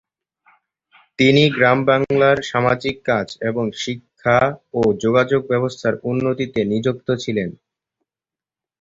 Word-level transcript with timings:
তিনি 1.19 1.43
গ্রামবাংলায় 1.55 2.41
সামাজিক 2.51 2.95
কাজ 3.05 3.27
এবং 3.49 3.65
শিক্ষা 3.81 4.37
ও 4.73 4.81
যোগাযোগ 5.03 5.41
ব্যবস্থার 5.47 5.95
উন্নতিতে 6.03 6.59
নিযুক্ত 6.71 7.07
ছিলেন। 7.23 7.49